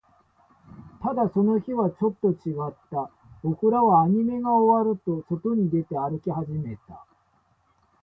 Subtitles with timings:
[0.99, 3.11] ただ、その日はちょっと違った。
[3.43, 7.05] 僕らはアニメが終わると、外に出て、歩き始めた。